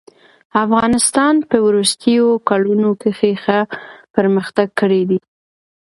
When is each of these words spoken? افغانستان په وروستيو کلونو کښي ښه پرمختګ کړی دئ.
افغانستان 0.63 1.33
په 1.49 1.57
وروستيو 1.67 2.27
کلونو 2.49 2.89
کښي 3.01 3.33
ښه 3.43 3.59
پرمختګ 4.15 4.67
کړی 4.79 5.01
دئ. 5.09 5.19